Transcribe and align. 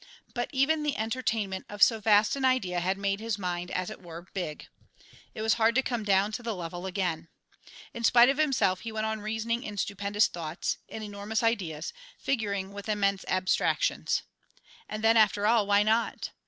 But 0.33 0.49
even 0.51 0.81
the 0.81 0.97
entertainment 0.97 1.67
of 1.69 1.83
so 1.83 1.99
vast 1.99 2.35
an 2.35 2.43
idea 2.43 2.79
had 2.79 2.97
made 2.97 3.19
his 3.19 3.37
mind, 3.37 3.69
as 3.69 3.91
it 3.91 4.01
were, 4.01 4.25
big; 4.33 4.67
it 5.35 5.43
was 5.43 5.53
hard 5.61 5.75
to 5.75 5.83
come 5.83 6.03
down 6.03 6.31
to 6.31 6.41
the 6.41 6.55
level 6.55 6.87
again. 6.87 7.27
In 7.93 8.03
spite 8.03 8.27
of 8.27 8.39
himself 8.39 8.79
he 8.79 8.91
went 8.91 9.05
on 9.05 9.21
reasoning 9.21 9.61
in 9.61 9.77
stupendous 9.77 10.25
thoughts, 10.27 10.79
in 10.87 11.03
enormous 11.03 11.43
ideas, 11.43 11.93
figuring 12.17 12.73
with 12.73 12.89
immense 12.89 13.23
abstractions. 13.27 14.23
And 14.89 15.03
then 15.03 15.17
after 15.17 15.45
all, 15.45 15.67
why 15.67 15.83
not? 15.83 16.31